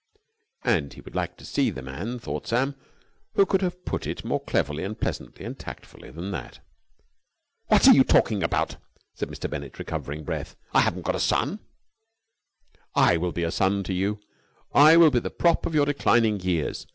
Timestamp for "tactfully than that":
5.59-6.59